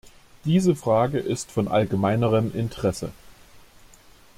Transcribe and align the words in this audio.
Diese 0.45 0.75
Frage 0.75 1.19
ist 1.19 1.51
von 1.51 1.67
allgemeinerem 1.67 2.51
Interesse. 2.55 3.11